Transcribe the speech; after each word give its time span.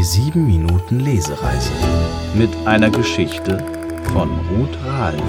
Die 0.00 0.04
7 0.04 0.46
Minuten 0.46 1.00
Lesereise 1.00 1.70
mit 2.32 2.48
einer 2.64 2.88
Geschichte 2.88 3.62
von 4.14 4.30
Ruth 4.48 4.78
Ralf. 4.82 5.20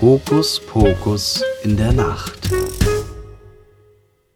Hokus 0.00 0.58
Pokus 0.66 1.44
in 1.64 1.76
der 1.76 1.92
Nacht. 1.92 2.63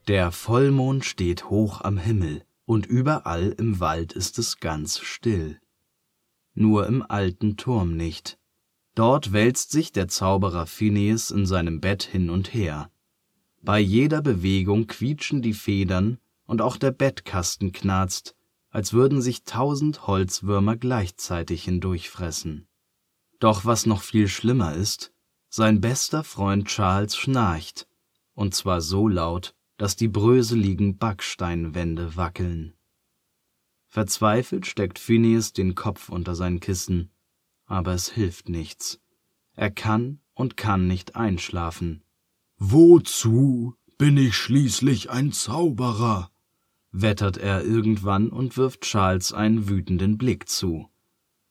Der 0.09 0.33
Vollmond 0.33 1.05
steht 1.05 1.51
hoch 1.51 1.83
am 1.83 1.99
Himmel, 1.99 2.43
und 2.65 2.87
überall 2.87 3.55
im 3.59 3.79
Wald 3.79 4.15
ist 4.15 4.39
es 4.39 4.59
ganz 4.59 5.01
still. 5.01 5.61
Nur 6.55 6.87
im 6.87 7.05
alten 7.07 7.59
Turm 7.59 7.95
nicht. 7.95 8.39
Dort 8.95 9.35
wälzt 9.35 9.71
sich 9.71 9.93
der 9.93 10.09
Zauberer 10.09 10.65
Phineas 10.65 11.31
in 11.31 11.45
seinem 11.45 11.83
Bett 11.83 12.05
hin 12.05 12.31
und 12.31 12.55
her. 12.55 12.91
Bei 13.61 13.79
jeder 13.79 14.23
Bewegung 14.23 14.87
quietschen 14.87 15.43
die 15.43 15.53
Federn, 15.53 16.17
und 16.47 16.63
auch 16.63 16.79
der 16.79 16.93
Bettkasten 16.93 17.73
knarzt, 17.73 18.35
als 18.71 18.95
würden 18.95 19.21
sich 19.21 19.45
tausend 19.45 20.07
Holzwürmer 20.07 20.77
gleichzeitig 20.77 21.65
hindurchfressen. 21.65 22.67
Doch 23.41 23.67
was 23.67 23.85
noch 23.85 24.01
viel 24.01 24.29
schlimmer 24.29 24.73
ist, 24.73 25.13
sein 25.51 25.83
bester 25.83 26.25
Freund 26.25 26.67
Charles 26.67 27.15
schnarcht, 27.15 27.87
und 28.33 28.55
zwar 28.55 28.81
so 28.81 29.07
laut, 29.07 29.55
dass 29.79 29.97
die 29.97 30.09
bröseligen 30.09 30.99
Backsteinwände 30.99 32.17
wackeln. 32.17 32.75
Verzweifelt 33.87 34.67
steckt 34.67 34.99
Phineas 34.99 35.55
den 35.55 35.75
Kopf 35.75 36.11
unter 36.11 36.35
sein 36.35 36.61
Kissen, 36.61 37.11
aber 37.65 37.93
es 37.93 38.11
hilft 38.11 38.51
nichts. 38.51 39.01
Er 39.55 39.71
kann 39.71 40.21
und 40.35 40.57
kann 40.57 40.87
nicht 40.87 41.17
einschlafen. 41.17 42.03
Wozu 42.59 43.75
bin 43.97 44.19
ich 44.19 44.37
schließlich 44.37 45.11
ein 45.11 45.33
Zauberer? 45.33 46.31
wettert 46.91 47.37
er 47.37 47.65
irgendwann 47.65 48.31
und 48.31 48.57
wirft 48.57 48.81
Charles 48.81 49.33
einen 49.33 49.69
wütenden 49.69 50.19
Blick 50.19 50.49
zu. 50.49 50.89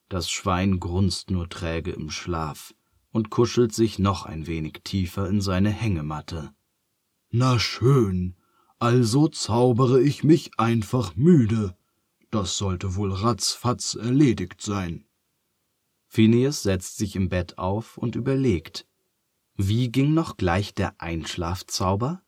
Das 0.09 0.29
Schwein 0.29 0.79
grunzt 0.79 1.31
nur 1.31 1.49
träge 1.49 1.91
im 1.91 2.09
Schlaf 2.09 2.73
und 3.11 3.29
kuschelt 3.29 3.73
sich 3.73 3.99
noch 3.99 4.25
ein 4.25 4.47
wenig 4.47 4.81
tiefer 4.83 5.29
in 5.29 5.41
seine 5.41 5.69
Hängematte. 5.69 6.53
Na 7.29 7.59
schön, 7.59 8.35
also 8.79 9.27
zaubere 9.27 10.01
ich 10.01 10.23
mich 10.23 10.51
einfach 10.57 11.15
müde. 11.15 11.75
Das 12.29 12.57
sollte 12.57 12.95
wohl 12.95 13.11
ratzfatz 13.11 13.95
erledigt 13.95 14.61
sein. 14.61 15.05
Phineas 16.07 16.63
setzt 16.63 16.97
sich 16.97 17.15
im 17.15 17.29
Bett 17.29 17.57
auf 17.57 17.97
und 17.97 18.15
überlegt. 18.15 18.87
Wie 19.55 19.91
ging 19.91 20.13
noch 20.13 20.37
gleich 20.37 20.73
der 20.73 21.01
Einschlafzauber? 21.01 22.21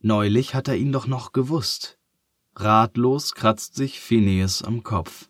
Neulich 0.00 0.54
hat 0.54 0.68
er 0.68 0.76
ihn 0.76 0.92
doch 0.92 1.06
noch 1.06 1.32
gewusst. 1.32 1.98
Ratlos 2.54 3.34
kratzt 3.34 3.74
sich 3.74 4.00
Phineas 4.00 4.62
am 4.62 4.82
Kopf. 4.82 5.28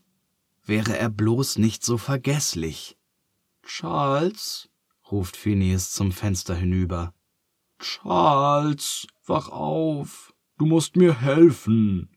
Wäre 0.65 0.99
er 0.99 1.11
bloß 1.11 1.59
nicht 1.59 1.85
so 1.85 1.99
vergesslich. 1.99 2.97
Charles, 3.63 4.69
ruft 5.11 5.37
Phineas 5.37 5.93
zum 5.93 6.11
Fenster 6.11 6.55
hinüber. 6.55 7.15
Charles, 7.79 9.07
wach 9.27 9.49
auf. 9.49 10.35
Du 10.59 10.67
musst 10.67 10.97
mir 10.97 11.21
helfen. 11.21 12.11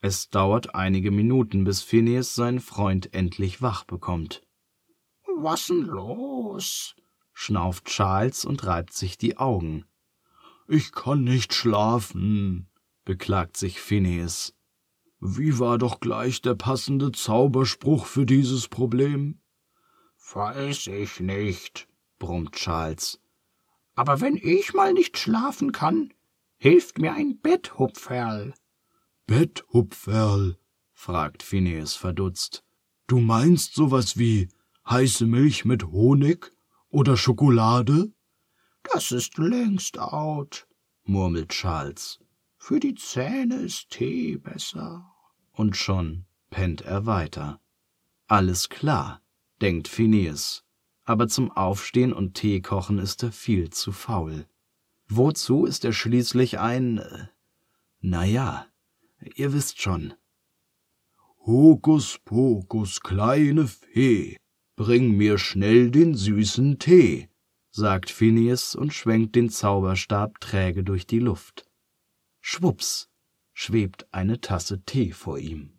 Es 0.00 0.30
dauert 0.30 0.74
einige 0.74 1.10
Minuten, 1.10 1.64
bis 1.64 1.82
Phineas 1.82 2.34
seinen 2.34 2.60
Freund 2.60 3.12
endlich 3.12 3.62
wach 3.62 3.84
bekommt. 3.84 4.42
Was 5.38 5.66
denn 5.66 5.82
los? 5.82 6.94
schnauft 7.32 7.86
Charles 7.86 8.44
und 8.44 8.64
reibt 8.64 8.92
sich 8.94 9.18
die 9.18 9.36
Augen. 9.36 9.84
Ich 10.68 10.92
kann 10.92 11.24
nicht 11.24 11.54
schlafen, 11.54 12.68
beklagt 13.04 13.56
sich 13.56 13.80
Phineas. 13.80 14.54
Wie 15.20 15.58
war 15.58 15.78
doch 15.78 16.00
gleich 16.00 16.40
der 16.40 16.54
passende 16.54 17.12
Zauberspruch 17.12 18.06
für 18.06 18.26
dieses 18.26 18.68
Problem? 18.68 19.40
Weiß 20.32 20.86
ich 20.88 21.20
nicht, 21.20 21.88
brummt 22.18 22.52
Charles. 22.52 23.20
Aber 23.96 24.20
wenn 24.20 24.36
ich 24.36 24.74
mal 24.74 24.92
nicht 24.92 25.16
schlafen 25.18 25.72
kann, 25.72 26.12
hilft 26.58 26.98
mir 26.98 27.14
ein 27.14 27.40
Betthupferl. 27.40 28.52
Betthupferl? 29.26 30.58
fragt 30.92 31.42
Phineas 31.42 31.94
verdutzt. 31.94 32.62
Du 33.06 33.20
meinst 33.20 33.74
sowas 33.74 34.18
wie 34.18 34.48
heiße 34.88 35.26
Milch 35.26 35.64
mit 35.64 35.86
Honig 35.86 36.52
oder 36.90 37.16
Schokolade? 37.16 38.12
Das 38.92 39.12
ist 39.12 39.38
längst 39.38 39.98
out, 39.98 40.68
murmelt 41.04 41.48
Charles. 41.48 42.20
Für 42.58 42.80
die 42.80 42.94
Zähne 42.94 43.56
ist 43.56 43.90
Tee 43.90 44.36
besser. 44.36 45.10
Und 45.52 45.76
schon 45.76 46.26
pennt 46.50 46.82
er 46.82 47.06
weiter. 47.06 47.60
Alles 48.26 48.68
klar, 48.68 49.22
denkt 49.60 49.88
Phineas 49.88 50.65
aber 51.06 51.28
zum 51.28 51.52
Aufstehen 51.52 52.12
und 52.12 52.34
Tee 52.34 52.60
kochen 52.60 52.98
ist 52.98 53.22
er 53.22 53.32
viel 53.32 53.70
zu 53.70 53.92
faul. 53.92 54.46
Wozu 55.08 55.64
ist 55.64 55.84
er 55.84 55.92
schließlich 55.92 56.58
ein, 56.58 56.98
äh, 56.98 57.28
na 58.00 58.24
ja, 58.24 58.66
ihr 59.36 59.52
wisst 59.52 59.80
schon. 59.80 60.14
Hokus 61.46 62.18
pokus, 62.24 63.00
kleine 63.00 63.68
Fee, 63.68 64.36
bring 64.74 65.16
mir 65.16 65.38
schnell 65.38 65.92
den 65.92 66.14
süßen 66.14 66.80
Tee, 66.80 67.28
sagt 67.70 68.10
Phineas 68.10 68.74
und 68.74 68.92
schwenkt 68.92 69.36
den 69.36 69.48
Zauberstab 69.48 70.40
träge 70.40 70.82
durch 70.82 71.06
die 71.06 71.20
Luft. 71.20 71.66
Schwups, 72.40 73.08
schwebt 73.52 74.12
eine 74.12 74.40
Tasse 74.40 74.82
Tee 74.84 75.12
vor 75.12 75.38
ihm. 75.38 75.70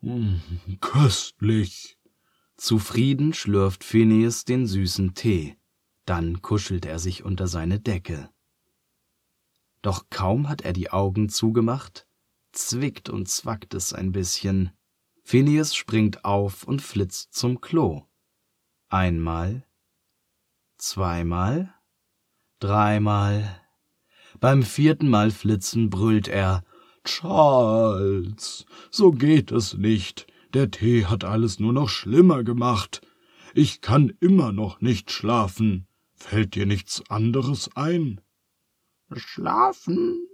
Mm, 0.00 0.36
köstlich, 0.80 1.97
Zufrieden 2.58 3.34
schlürft 3.34 3.84
Phineas 3.84 4.44
den 4.44 4.66
süßen 4.66 5.14
Tee, 5.14 5.56
dann 6.06 6.42
kuschelt 6.42 6.86
er 6.86 6.98
sich 6.98 7.22
unter 7.22 7.46
seine 7.46 7.78
Decke. 7.78 8.30
Doch 9.80 10.10
kaum 10.10 10.48
hat 10.48 10.62
er 10.62 10.72
die 10.72 10.90
Augen 10.90 11.28
zugemacht, 11.28 12.08
zwickt 12.50 13.10
und 13.10 13.28
zwackt 13.28 13.74
es 13.74 13.92
ein 13.92 14.10
bisschen. 14.10 14.72
Phineas 15.22 15.76
springt 15.76 16.24
auf 16.24 16.64
und 16.64 16.82
flitzt 16.82 17.32
zum 17.32 17.60
Klo. 17.60 18.06
Einmal, 18.88 19.64
zweimal, 20.78 21.72
dreimal. 22.58 23.62
Beim 24.40 24.64
vierten 24.64 25.08
Mal 25.08 25.30
flitzen 25.30 25.90
brüllt 25.90 26.26
er 26.26 26.64
Charles, 27.04 28.66
so 28.90 29.12
geht 29.12 29.52
es 29.52 29.74
nicht. 29.74 30.26
Der 30.54 30.70
Tee 30.70 31.04
hat 31.04 31.24
alles 31.24 31.60
nur 31.60 31.72
noch 31.72 31.88
schlimmer 31.88 32.44
gemacht. 32.44 33.02
Ich 33.54 33.80
kann 33.80 34.12
immer 34.20 34.52
noch 34.52 34.80
nicht 34.80 35.10
schlafen. 35.10 35.86
Fällt 36.14 36.54
dir 36.54 36.66
nichts 36.66 37.02
anderes 37.10 37.70
ein? 37.76 38.20
Schlafen? 39.14 40.28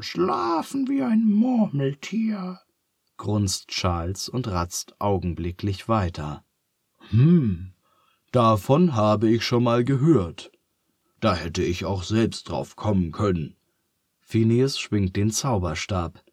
Schlafen 0.00 0.88
wie 0.88 1.02
ein 1.02 1.24
Murmeltier, 1.30 2.60
grunzt 3.16 3.68
Charles 3.68 4.28
und 4.28 4.48
ratzt 4.48 5.00
augenblicklich 5.00 5.88
weiter. 5.88 6.44
Hm, 7.10 7.74
davon 8.32 8.96
habe 8.96 9.30
ich 9.30 9.44
schon 9.44 9.62
mal 9.62 9.84
gehört. 9.84 10.50
Da 11.20 11.36
hätte 11.36 11.62
ich 11.62 11.84
auch 11.84 12.02
selbst 12.02 12.48
drauf 12.48 12.74
kommen 12.74 13.12
können. 13.12 13.56
Phineas 14.18 14.80
schwingt 14.80 15.14
den 15.14 15.30
Zauberstab. 15.30 16.24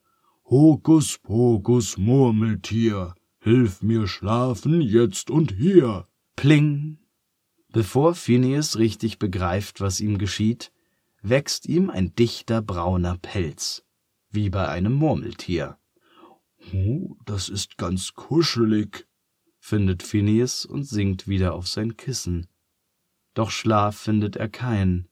Hokus 0.46 1.20
pokus 1.20 1.98
Murmeltier, 1.98 3.14
hilf 3.42 3.82
mir 3.82 4.08
schlafen 4.08 4.82
jetzt 4.82 5.30
und 5.30 5.52
hier. 5.52 6.08
Pling. 6.36 7.00
Bevor 7.74 8.16
Phineas 8.16 8.78
richtig 8.78 9.20
begreift, 9.20 9.82
was 9.82 10.00
ihm 10.00 10.18
geschieht, 10.18 10.72
wächst 11.22 11.66
ihm 11.66 11.90
ein 11.90 12.14
dichter 12.16 12.62
brauner 12.62 13.18
Pelz, 13.18 13.84
wie 14.30 14.50
bei 14.50 14.68
einem 14.68 14.94
Murmeltier. 14.94 15.78
Oh, 16.74 17.16
das 17.26 17.50
ist 17.50 17.78
ganz 17.78 18.14
kuschelig, 18.14 19.08
findet 19.60 20.04
Phineas 20.04 20.66
und 20.66 20.84
sinkt 20.84 21.28
wieder 21.28 21.54
auf 21.54 21.68
sein 21.68 21.98
Kissen. 21.98 22.48
Doch 23.34 23.50
Schlaf 23.50 23.98
findet 23.98 24.36
er 24.36 24.50
keinen. 24.50 25.08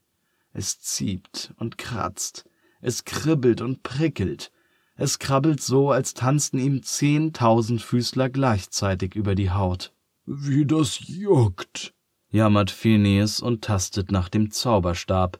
Es 0.51 0.79
zieht 0.79 1.53
und 1.57 1.77
kratzt, 1.77 2.47
es 2.81 3.05
kribbelt 3.05 3.61
und 3.61 3.81
prickelt, 3.81 4.51
es 4.99 5.17
krabbelt 5.17 5.61
so, 5.61 5.91
als 5.91 6.13
tanzten 6.13 6.59
ihm 6.59 6.83
zehntausend 6.83 7.81
Füßler 7.81 8.29
gleichzeitig 8.29 9.15
über 9.15 9.33
die 9.33 9.49
Haut. 9.49 9.93
Wie 10.25 10.65
das 10.65 10.99
juckt, 11.07 11.93
jammert 12.29 12.69
Phineas 12.69 13.39
und 13.39 13.63
tastet 13.63 14.11
nach 14.11 14.27
dem 14.27 14.51
Zauberstab. 14.51 15.39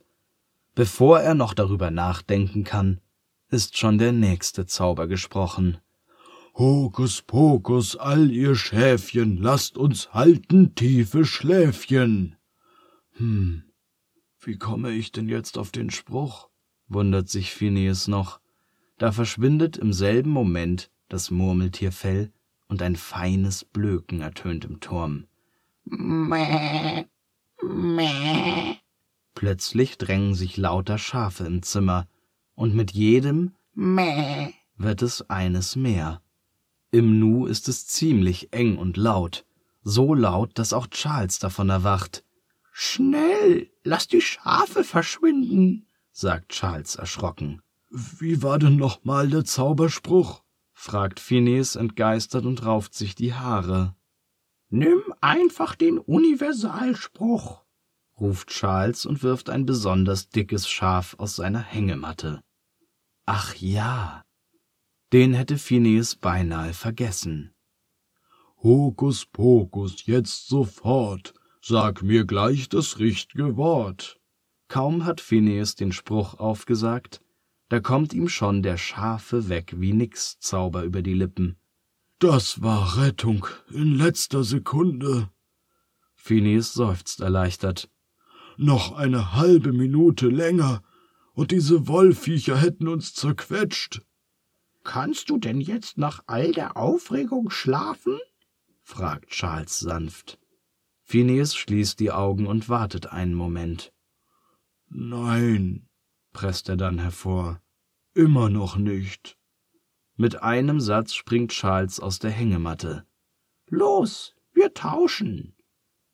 Bevor 0.76 1.20
er 1.20 1.36
noch 1.36 1.54
darüber 1.54 1.92
nachdenken 1.92 2.64
kann, 2.64 3.02
ist 3.50 3.78
schon 3.78 3.98
der 3.98 4.14
nächste 4.14 4.66
Zauber 4.66 5.08
gesprochen. 5.08 5.78
Hokus 6.56 7.22
pokus, 7.22 7.98
all 7.98 8.32
ihr 8.32 8.56
Schäfchen, 8.56 9.42
lasst 9.42 9.78
uns 9.78 10.14
halten 10.14 10.74
tiefe 10.74 11.26
Schläfchen. 11.26 12.38
Hm, 13.18 13.64
wie 14.40 14.58
komme 14.58 14.92
ich 14.92 15.12
denn 15.12 15.28
jetzt 15.28 15.58
auf 15.58 15.72
den 15.72 15.90
Spruch? 15.90 16.50
wundert 16.88 17.28
sich 17.28 17.52
Phineas 17.52 18.08
noch. 18.08 18.39
Da 19.00 19.14
verschwindet 19.14 19.78
im 19.78 19.94
selben 19.94 20.30
Moment 20.30 20.92
das 21.08 21.32
Murmeltierfell 21.32 22.32
und 22.68 22.82
ein 22.82 22.98
feines 22.98 23.64
Blöken 23.64 24.22
ertönt 24.22 24.66
im 24.66 24.82
Turm. 24.82 25.26
Mäh, 25.86 27.06
mäh. 27.64 28.76
Plötzlich 29.36 29.98
drängen 29.98 30.36
sich 30.36 30.58
lauter 30.58 30.98
Schafe 30.98 31.46
im 31.46 31.64
Zimmer, 31.64 32.08
und 32.56 32.76
mit 32.76 32.92
jedem 32.92 33.56
Mäh. 33.74 34.54
wird 34.76 35.02
es 35.02 35.30
eines 35.30 35.78
mehr. 35.78 36.22
Im 36.92 37.20
Nu 37.20 37.46
ist 37.46 37.70
es 37.70 37.88
ziemlich 37.88 38.52
eng 38.52 38.78
und 38.78 38.98
laut, 38.98 39.46
so 39.82 40.14
laut, 40.14 40.60
dass 40.60 40.74
auch 40.74 40.88
Charles 40.88 41.40
davon 41.40 41.70
erwacht. 41.70 42.26
Schnell, 42.74 43.70
lass 43.86 44.10
die 44.10 44.20
Schafe 44.20 44.84
verschwinden, 44.84 45.88
sagt 46.12 46.50
Charles 46.50 46.96
erschrocken. 46.96 47.62
Wie 47.90 48.44
war 48.44 48.60
denn 48.60 48.76
noch 48.76 49.04
mal 49.04 49.30
der 49.30 49.46
Zauberspruch? 49.46 50.44
fragt 50.74 51.20
Phineas 51.20 51.76
entgeistert 51.76 52.46
und 52.46 52.66
rauft 52.66 52.94
sich 52.94 53.16
die 53.16 53.34
Haare. 53.34 53.96
Nimm 54.70 55.02
einfach 55.20 55.76
den 55.76 55.98
Universalspruch, 55.98 57.66
ruft 58.20 58.50
Charles 58.50 59.08
und 59.08 59.24
wirft 59.24 59.50
ein 59.50 59.66
besonders 59.66 60.30
dickes 60.30 60.70
Schaf 60.70 61.16
aus 61.18 61.36
seiner 61.36 61.60
Hängematte. 61.62 62.44
Ach 63.26 63.56
ja, 63.56 64.24
den 65.12 65.34
hätte 65.34 65.58
Phineas 65.58 66.16
beinahe 66.16 66.74
vergessen. 66.74 67.56
Hokus 68.62 69.26
pokus, 69.26 70.06
jetzt 70.06 70.48
sofort, 70.48 71.34
sag 71.62 72.04
mir 72.04 72.26
gleich 72.26 72.70
das 72.70 73.00
richtige 73.00 73.58
Wort. 73.58 74.20
Kaum 74.68 75.06
hat 75.06 75.20
Phineas 75.20 75.74
den 75.74 75.92
Spruch 75.92 76.36
aufgesagt, 76.36 77.22
da 77.70 77.80
kommt 77.80 78.14
ihm 78.14 78.28
schon 78.28 78.64
der 78.64 78.78
scharfe 78.78 79.48
weg 79.48 79.76
wie 79.78 79.94
nix 79.94 80.40
Zauber 80.40 80.84
über 80.84 81.02
die 81.02 81.14
Lippen. 81.14 81.56
Das 82.18 82.62
war 82.62 82.98
Rettung 82.98 83.48
in 83.70 83.96
letzter 83.96 84.44
Sekunde. 84.44 85.30
Phineas 86.16 86.74
seufzt 86.74 87.22
erleichtert. 87.22 87.90
Noch 88.58 88.92
eine 88.92 89.34
halbe 89.36 89.72
Minute 89.72 90.28
länger, 90.28 90.82
und 91.34 91.52
diese 91.52 91.88
Wollviecher 91.88 92.58
hätten 92.58 92.90
uns 92.90 93.14
zerquetscht. 93.14 94.02
Kannst 94.84 95.30
du 95.30 95.38
denn 95.38 95.62
jetzt 95.62 95.98
nach 95.98 96.24
all 96.28 96.52
der 96.52 96.76
Aufregung 96.76 97.50
schlafen? 97.50 98.20
fragt 98.82 99.30
Charles 99.30 99.80
sanft. 99.80 100.40
Phineas 101.04 101.56
schließt 101.56 102.00
die 102.00 102.12
Augen 102.12 102.48
und 102.48 102.68
wartet 102.68 103.08
einen 103.08 103.34
Moment. 103.34 103.94
Nein, 104.90 105.89
presst 106.40 106.70
er 106.70 106.78
dann 106.78 107.00
hervor. 107.00 107.62
Immer 108.14 108.50
noch 108.50 108.78
nicht. 108.78 109.38
Mit 110.16 110.42
einem 110.42 110.80
Satz 110.80 111.14
springt 111.14 111.52
Charles 111.52 112.00
aus 112.00 112.20
der 112.20 112.32
Hängematte. 112.32 113.06
Los, 113.68 114.36
wir 114.54 114.74
tauschen. 114.74 115.54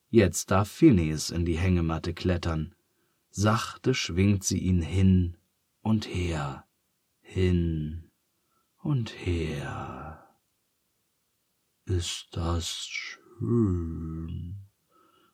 Jetzt 0.09 0.49
darf 0.49 0.67
Phineas 0.67 1.29
in 1.29 1.45
die 1.45 1.59
Hängematte 1.59 2.15
klettern. 2.15 2.73
Sachte 3.29 3.93
schwingt 3.93 4.43
sie 4.43 4.57
ihn 4.57 4.81
hin 4.81 5.37
und 5.81 6.07
her, 6.07 6.65
hin 7.21 8.09
und 8.81 9.11
her. 9.11 10.27
Ist 11.85 12.29
das 12.31 12.87
schön, 12.87 14.55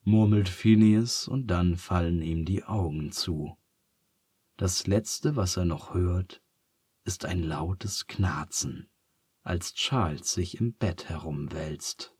murmelt 0.04 0.50
Phineas, 0.50 1.30
und 1.30 1.48
dann 1.48 1.78
fallen 1.78 2.22
ihm 2.22 2.44
die 2.44 2.66
Augen 2.66 3.14
zu. 3.14 3.56
Das 4.62 4.86
letzte, 4.86 5.36
was 5.36 5.58
er 5.58 5.66
noch 5.66 5.96
hört, 5.96 6.40
ist 7.04 7.26
ein 7.26 7.42
lautes 7.42 8.06
Knarzen, 8.06 8.92
als 9.42 9.74
Charles 9.74 10.34
sich 10.34 10.62
im 10.62 10.76
Bett 10.76 11.10
herumwälzt. 11.10 12.16